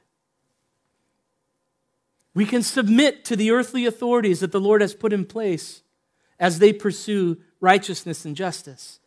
[2.33, 5.81] We can submit to the earthly authorities that the Lord has put in place
[6.39, 8.99] as they pursue righteousness and justice.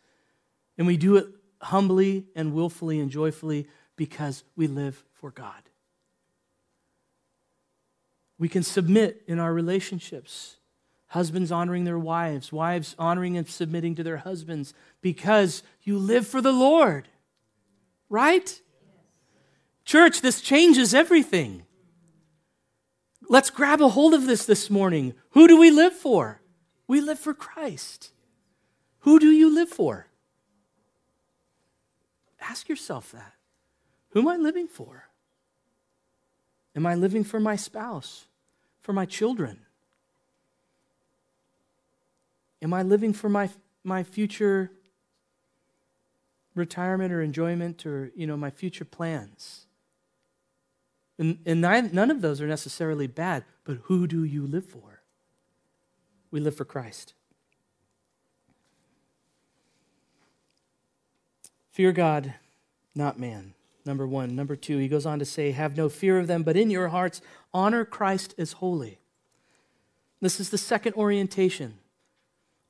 [0.77, 1.27] And we do it
[1.61, 5.61] humbly and willfully and joyfully because we live for God.
[8.37, 10.57] We can submit in our relationships.
[11.07, 16.41] Husbands honoring their wives, wives honoring and submitting to their husbands because you live for
[16.41, 17.07] the Lord.
[18.15, 18.61] Right?
[19.83, 21.65] Church, this changes everything.
[23.27, 25.15] Let's grab a hold of this this morning.
[25.31, 26.39] Who do we live for?
[26.87, 28.13] We live for Christ.
[28.99, 30.07] Who do you live for?
[32.39, 33.33] Ask yourself that.
[34.11, 35.09] Who am I living for?
[36.73, 38.27] Am I living for my spouse,
[38.81, 39.59] for my children?
[42.61, 43.49] Am I living for my,
[43.83, 44.71] my future
[46.55, 49.65] retirement or enjoyment or you know my future plans.
[51.17, 55.01] And, and none of those are necessarily bad but who do you live for?
[56.31, 57.13] We live for christ.
[61.71, 62.33] Fear god
[62.95, 63.53] not man.
[63.85, 64.35] Number one.
[64.35, 66.87] Number two he goes on to say have no fear of them but in your
[66.87, 67.21] hearts
[67.53, 68.99] honor christ as holy.
[70.21, 71.79] This is the second orientation.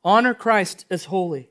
[0.04, 1.50] Honor christ as holy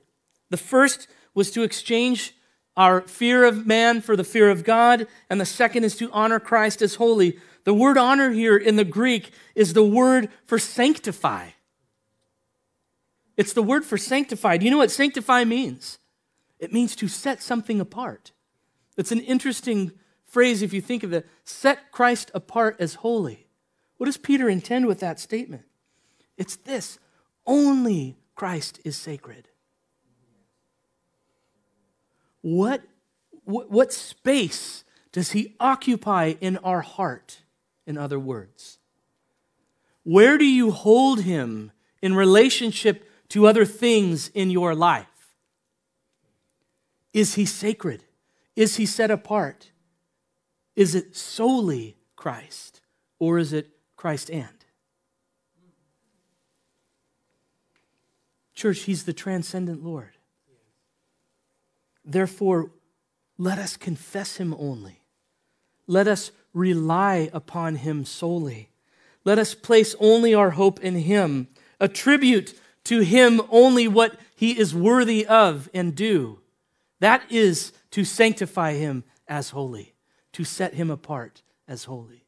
[0.55, 2.33] the first was to exchange
[2.77, 6.39] our fear of man for the fear of God, and the second is to honor
[6.39, 7.41] Christ as holy.
[7.65, 11.49] The word honor here in the Greek is the word for sanctify.
[13.37, 14.59] It's the word for sanctify.
[14.59, 15.99] Do you know what sanctify means?
[16.61, 18.31] It means to set something apart.
[18.97, 19.91] It's an interesting
[20.25, 21.27] phrase if you think of it.
[21.43, 23.49] Set Christ apart as holy.
[23.97, 25.65] What does Peter intend with that statement?
[26.37, 27.01] It's this
[27.45, 29.49] only Christ is sacred.
[32.45, 32.83] What,
[33.45, 37.39] what, what space does he occupy in our heart,
[37.87, 38.77] in other words?
[40.03, 41.73] Where do you hold him
[42.03, 45.07] in relationship to other things in your life?
[47.15, 48.05] Is he sacred?
[48.55, 49.71] Is he set apart?
[50.77, 52.83] Is it solely Christ
[53.19, 54.67] or is it Christ and?
[58.53, 60.14] Church, he's the transcendent Lord.
[62.05, 62.71] Therefore,
[63.39, 65.01] let us confess him only.
[65.87, 68.71] Let us rely upon him solely.
[69.25, 71.49] Let us place only our hope in him,
[71.81, 76.41] attribute to him only what he is worthy of and do.
[77.01, 79.95] That is to sanctify him as holy,
[80.33, 82.25] to set him apart as holy.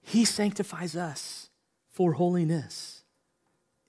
[0.00, 1.50] He sanctifies us
[1.90, 3.02] for holiness.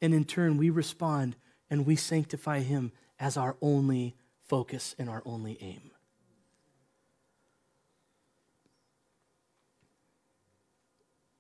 [0.02, 1.36] And in turn, we respond
[1.70, 4.16] and we sanctify him as our only
[4.50, 5.92] focus and our only aim.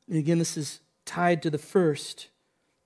[0.07, 2.30] And again, this is tied to the first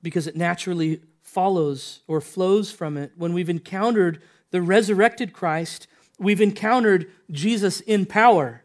[0.01, 3.11] because it naturally follows or flows from it.
[3.15, 4.21] When we've encountered
[4.51, 5.87] the resurrected Christ,
[6.19, 8.63] we've encountered Jesus in power.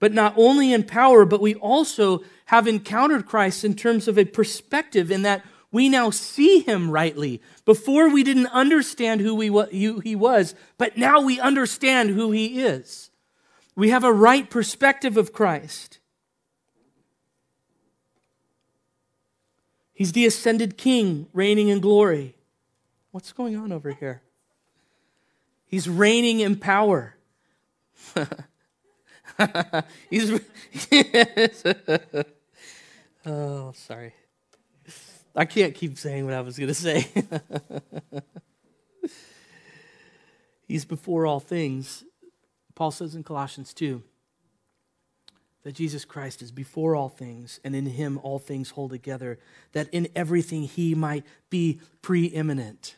[0.00, 4.24] But not only in power, but we also have encountered Christ in terms of a
[4.24, 7.42] perspective in that we now see him rightly.
[7.64, 12.62] Before we didn't understand who, we, who he was, but now we understand who he
[12.62, 13.10] is.
[13.76, 15.98] We have a right perspective of Christ.
[19.92, 22.36] He's the ascended king, reigning in glory.
[23.10, 24.22] What's going on over here?
[25.66, 27.16] He's reigning in power.
[30.10, 30.30] He's.
[33.26, 34.14] oh, sorry.
[35.34, 37.06] I can't keep saying what I was going to say.
[40.66, 42.04] He's before all things.
[42.74, 44.02] Paul says in Colossians 2
[45.62, 49.38] that Jesus Christ is before all things, and in him all things hold together,
[49.72, 52.96] that in everything he might be preeminent.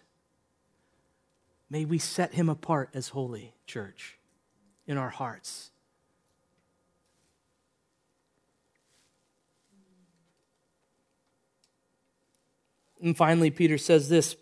[1.71, 4.19] May we set him apart as holy, church,
[4.87, 5.70] in our hearts.
[13.03, 14.37] And finally, Peter says this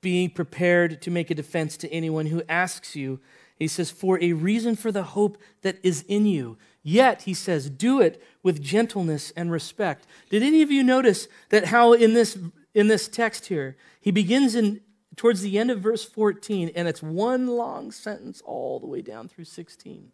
[0.00, 3.20] being prepared to make a defense to anyone who asks you.
[3.56, 6.58] He says, for a reason for the hope that is in you.
[6.82, 10.06] Yet, he says, do it with gentleness and respect.
[10.28, 12.36] Did any of you notice that how in this,
[12.74, 14.80] in this text here, he begins in
[15.16, 19.28] towards the end of verse 14, and it's one long sentence all the way down
[19.28, 20.10] through 16.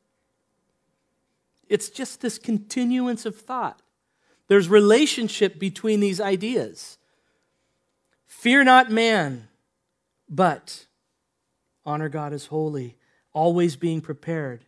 [1.69, 3.81] It's just this continuance of thought.
[4.49, 6.99] There's relationship between these ideas.
[8.41, 9.49] Fear not man,
[10.27, 10.87] but
[11.85, 12.97] honor God as holy,
[13.35, 14.65] always being prepared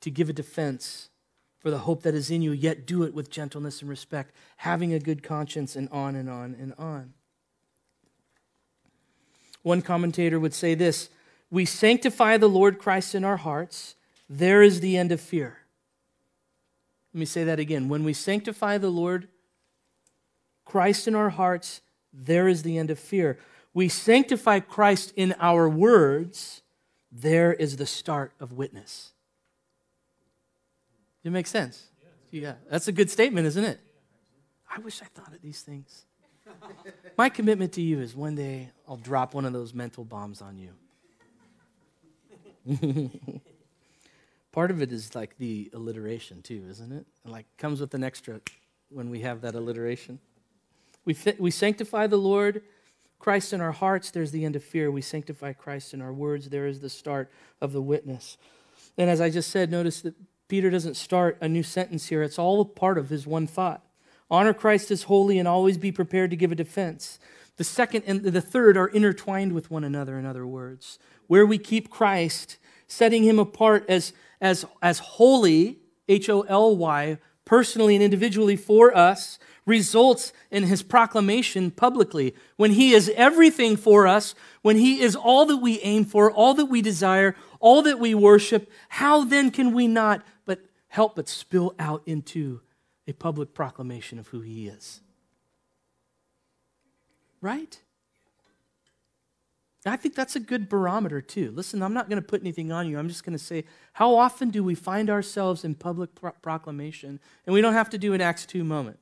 [0.00, 1.10] to give a defense
[1.58, 4.94] for the hope that is in you, yet do it with gentleness and respect, having
[4.94, 7.12] a good conscience, and on and on and on.
[9.60, 11.10] One commentator would say this
[11.50, 13.96] We sanctify the Lord Christ in our hearts,
[14.30, 15.58] there is the end of fear.
[17.12, 17.90] Let me say that again.
[17.90, 19.28] When we sanctify the Lord
[20.64, 21.82] Christ in our hearts,
[22.12, 23.38] there is the end of fear.
[23.74, 26.62] We sanctify Christ in our words,
[27.10, 29.12] there is the start of witness.
[31.24, 31.86] It makes sense?
[32.30, 33.80] Yeah, that's a good statement, isn't it?
[34.70, 36.04] I wish I thought of these things.
[37.16, 40.58] My commitment to you is one day I'll drop one of those mental bombs on
[40.58, 40.70] you.
[44.52, 47.06] Part of it is like the alliteration too, isn't it?
[47.24, 48.40] And like comes with an extra
[48.90, 50.18] when we have that alliteration.
[51.08, 52.60] We, we sanctify the Lord
[53.18, 54.90] Christ in our hearts, there's the end of fear.
[54.90, 57.30] We sanctify Christ in our words, there is the start
[57.62, 58.36] of the witness.
[58.98, 60.14] And as I just said, notice that
[60.48, 62.22] Peter doesn't start a new sentence here.
[62.22, 63.82] It's all a part of his one thought.
[64.30, 67.18] Honor Christ as holy and always be prepared to give a defense.
[67.56, 70.98] The second and the third are intertwined with one another, in other words.
[71.26, 77.16] Where we keep Christ, setting him apart as, as, as holy, H O L Y,
[77.46, 79.38] personally and individually for us,
[79.68, 82.34] results in his proclamation publicly.
[82.56, 86.54] When he is everything for us, when he is all that we aim for, all
[86.54, 91.28] that we desire, all that we worship, how then can we not but help but
[91.28, 92.60] spill out into
[93.06, 95.00] a public proclamation of who he is.
[97.40, 97.80] Right?
[99.86, 101.50] I think that's a good barometer, too.
[101.52, 102.98] Listen, I'm not going to put anything on you.
[102.98, 103.64] I'm just going to say,
[103.94, 107.20] how often do we find ourselves in public pro- proclamation?
[107.46, 108.98] And we don't have to do an Acts 2 moment.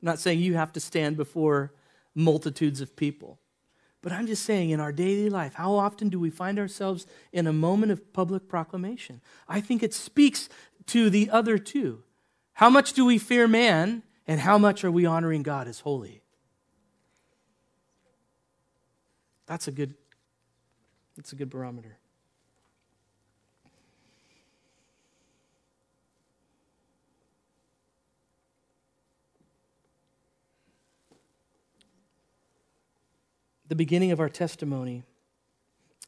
[0.00, 1.72] I'm not saying you have to stand before
[2.14, 3.38] multitudes of people.
[4.02, 7.46] But I'm just saying, in our daily life, how often do we find ourselves in
[7.46, 9.20] a moment of public proclamation?
[9.46, 10.48] I think it speaks
[10.86, 12.02] to the other two.
[12.54, 16.22] How much do we fear man, and how much are we honoring God as holy?
[19.46, 19.94] That's a good,
[21.16, 21.99] that's a good barometer.
[33.70, 35.04] The beginning of our testimony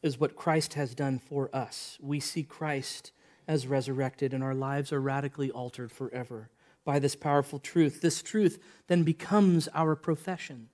[0.01, 1.97] is what Christ has done for us.
[2.01, 3.13] We see Christ
[3.47, 6.49] as resurrected, and our lives are radically altered forever
[6.83, 8.01] by this powerful truth.
[8.01, 10.67] This truth then becomes our profession.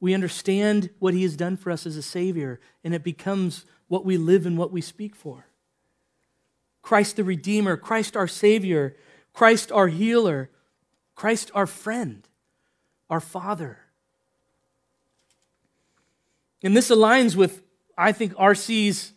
[0.00, 4.06] We understand what he has done for us as a Savior, and it becomes what
[4.06, 5.48] we live and what we speak for.
[6.80, 8.96] Christ the Redeemer, Christ our Savior,
[9.34, 10.48] Christ our healer,
[11.14, 12.26] Christ our friend,
[13.10, 13.80] our Father.
[16.66, 17.62] And this aligns with,
[17.96, 19.12] I think, R.C.'s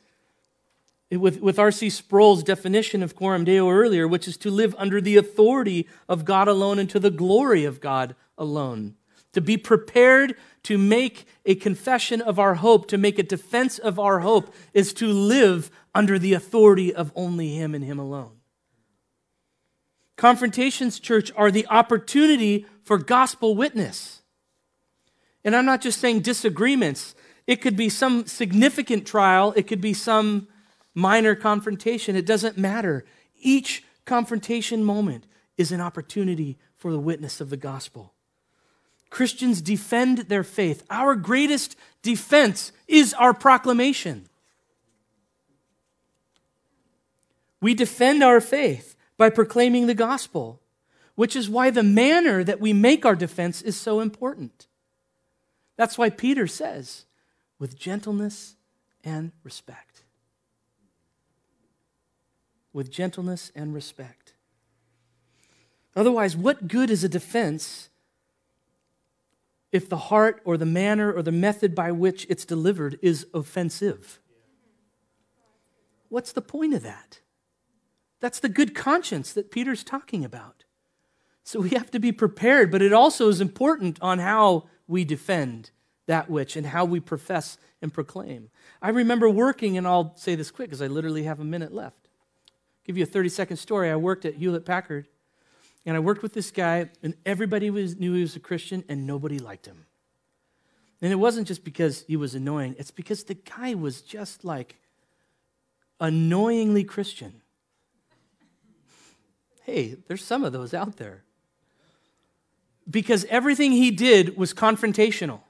[1.12, 1.90] with, with R.C.
[1.90, 6.48] Sproul's definition of coram deo earlier, which is to live under the authority of God
[6.48, 8.96] alone and to the glory of God alone.
[9.34, 13.98] To be prepared to make a confession of our hope, to make a defense of
[13.98, 18.34] our hope, is to live under the authority of only Him and Him alone.
[20.16, 24.22] Confrontations, church, are the opportunity for gospel witness.
[25.44, 27.16] And I'm not just saying disagreements,
[27.50, 30.48] it could be some significant trial, it could be some
[30.94, 32.16] minor confrontation.
[32.16, 33.06] It doesn't matter.
[33.40, 35.26] Each confrontation moment
[35.58, 38.14] is an opportunity for the witness of the gospel.
[39.10, 40.84] Christians defend their faith.
[40.92, 44.30] Our greatest defense is our proclamation.
[47.62, 50.62] We defend our faith by proclaiming the gospel,
[51.16, 54.68] which is why the manner that we make our defense is so important.
[55.78, 57.06] That's why Peter says,
[57.60, 58.56] with gentleness
[59.04, 60.04] and respect.
[62.74, 64.34] With gentleness and respect.
[65.96, 67.90] Otherwise, what good is a defense
[69.72, 74.20] if the heart or the manner or the method by which it's delivered is offensive?
[76.08, 77.20] What's the point of that?
[78.20, 80.66] That's the good conscience that Peter's talking about.
[81.44, 85.72] So we have to be prepared, but it also is important on how we defend
[86.10, 88.50] that which and how we profess and proclaim.
[88.82, 92.08] I remember working, and I'll say this quick because I literally have a minute left.
[92.48, 93.92] I'll give you a 30 second story.
[93.92, 95.08] I worked at Hewlett Packard,
[95.86, 99.06] and I worked with this guy, and everybody was, knew he was a Christian, and
[99.06, 99.86] nobody liked him.
[101.00, 104.78] And it wasn't just because he was annoying, it's because the guy was just like
[106.00, 107.42] annoyingly Christian.
[109.64, 111.24] Hey, there's some of those out there.
[112.90, 115.42] Because everything he did was confrontational.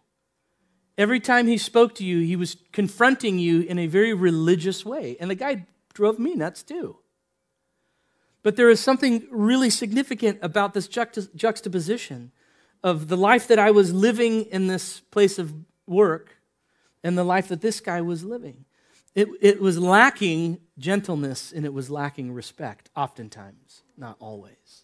[0.99, 5.15] Every time he spoke to you, he was confronting you in a very religious way.
[5.21, 6.97] And the guy drove me nuts too.
[8.43, 12.33] But there is something really significant about this juxtaposition
[12.83, 15.53] of the life that I was living in this place of
[15.87, 16.35] work
[17.01, 18.65] and the life that this guy was living.
[19.15, 24.83] It, it was lacking gentleness and it was lacking respect, oftentimes not always.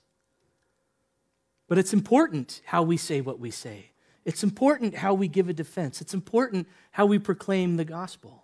[1.68, 3.92] But it's important how we say what we say.
[4.26, 6.02] It's important how we give a defense.
[6.02, 8.44] It's important how we proclaim the gospel,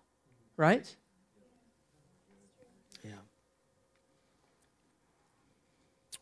[0.56, 0.96] right?
[3.04, 3.12] Yeah.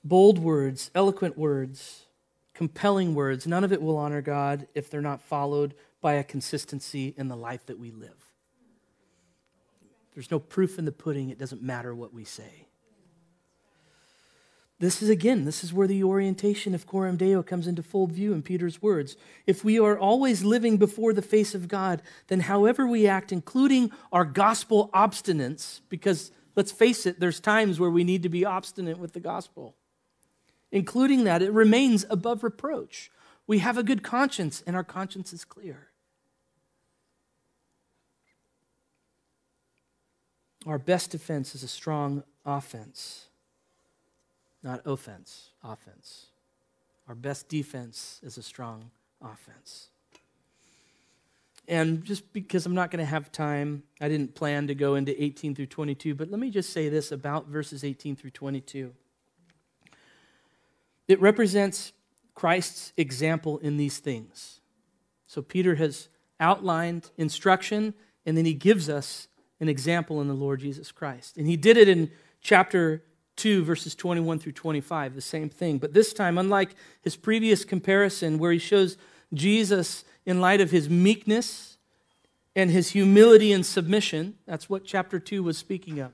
[0.03, 2.05] Bold words, eloquent words,
[2.53, 7.13] compelling words, none of it will honor God if they're not followed by a consistency
[7.17, 8.15] in the life that we live.
[10.13, 12.68] There's no proof in the pudding, it doesn't matter what we say.
[14.79, 18.31] This is again, this is where the orientation of Coram Deo comes into full view
[18.31, 19.17] in Peter's words.
[19.45, 23.91] If we are always living before the face of God, then however we act, including
[24.13, 28.97] our gospel obstinance, because let's face it, there's times where we need to be obstinate
[28.97, 29.75] with the gospel,
[30.71, 33.11] including that, it remains above reproach.
[33.47, 35.87] We have a good conscience, and our conscience is clear.
[40.65, 43.28] Our best defense is a strong offense
[44.63, 46.27] not offense, offense.
[47.07, 48.91] Our best defense is a strong
[49.21, 49.89] offense.
[51.67, 55.21] And just because I'm not going to have time, I didn't plan to go into
[55.23, 58.91] 18 through 22, but let me just say this about verses 18 through 22.
[61.07, 61.93] It represents
[62.33, 64.61] Christ's example in these things.
[65.27, 67.93] So Peter has outlined instruction,
[68.25, 69.27] and then he gives us
[69.59, 71.37] an example in the Lord Jesus Christ.
[71.37, 72.09] And he did it in
[72.41, 73.03] chapter
[73.39, 75.77] 2, verses 21 through 25, the same thing.
[75.77, 78.97] But this time, unlike his previous comparison, where he shows
[79.33, 81.77] Jesus in light of his meekness
[82.55, 86.11] and his humility and submission, that's what chapter 2 was speaking of.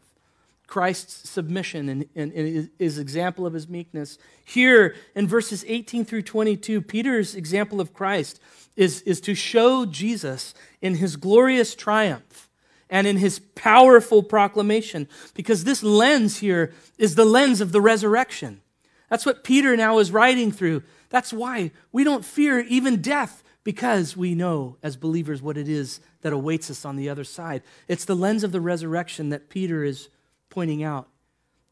[0.67, 4.17] Christ's submission and, and, and, his example of his meekness.
[4.43, 8.39] Here in verses 18 through 22, Peter's example of Christ
[8.75, 12.44] is, is to show Jesus in his glorious triumph
[12.89, 18.61] and in his powerful proclamation, because this lens here is the lens of the resurrection.
[19.09, 20.83] That's what Peter now is writing through.
[21.09, 25.99] That's why we don't fear even death, because we know as believers what it is
[26.21, 27.63] that awaits us on the other side.
[27.87, 30.09] It's the lens of the resurrection that Peter is
[30.49, 31.07] pointing out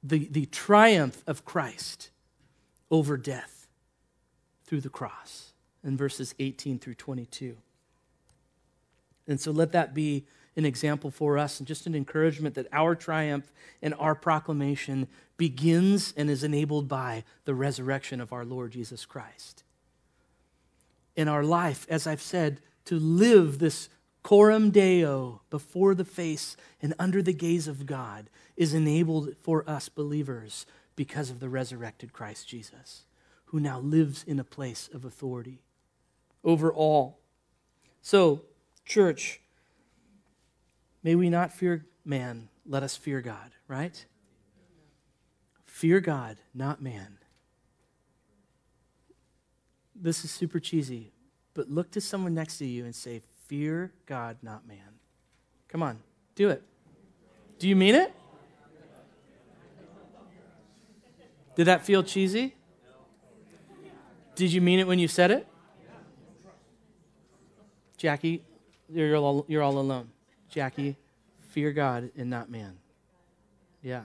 [0.02, 2.10] the, the triumph of Christ
[2.92, 3.68] over death
[4.66, 5.54] through the cross
[5.84, 7.58] in verses 18 through 22.
[9.28, 10.26] And so let that be
[10.56, 13.52] an example for us and just an encouragement that our triumph
[13.82, 19.64] and our proclamation begins and is enabled by the resurrection of our Lord Jesus Christ.
[21.16, 23.90] In our life, as I've said, to live this
[24.22, 29.90] coram deo before the face and under the gaze of God is enabled for us
[29.90, 33.06] believers because of the resurrected Christ Jesus,
[33.46, 35.62] who now lives in a place of authority
[36.44, 37.20] over all.
[38.02, 38.44] So,
[38.86, 39.42] church,
[41.04, 44.06] may we not fear man, let us fear God, right?
[45.66, 47.18] Fear God, not man.
[49.96, 51.12] This is super cheesy,
[51.54, 55.00] but look to someone next to you and say, Fear God, not man.
[55.68, 56.00] Come on,
[56.36, 56.64] do it.
[57.60, 58.14] Do you mean it?
[61.56, 62.56] Did that feel cheesy?
[64.36, 65.48] Did you mean it when you said it?
[67.98, 68.44] Jackie,
[68.90, 70.10] you're all, you're all alone.
[70.54, 70.98] Jackie,
[71.50, 72.78] fear God and not man.
[73.82, 74.04] Yeah.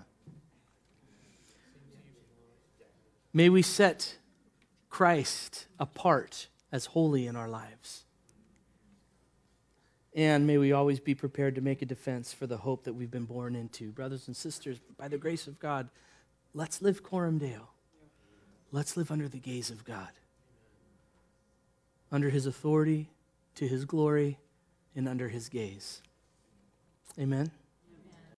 [3.35, 4.17] May we set
[4.89, 8.05] Christ apart as holy in our lives.
[10.15, 13.11] And may we always be prepared to make a defense for the hope that we've
[13.11, 13.93] been born into.
[13.93, 15.91] Brothers and sisters, by the grace of God,
[16.55, 17.69] let's live coram deo.
[18.73, 20.11] Let's live under the gaze of God,
[22.11, 23.11] under his authority,
[23.57, 24.39] to his glory,
[24.97, 26.03] and under his gaze.
[27.19, 27.51] Amen.